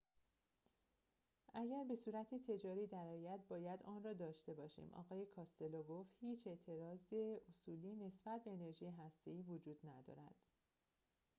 [1.53, 7.13] اگر به صورت تجاری درآید باید آن‌را داشته باشیم آقای کاستلو گفت هیچ اعتراض
[7.49, 10.35] اصولی نسبت به انرژی هسته‌ای وجود ندارد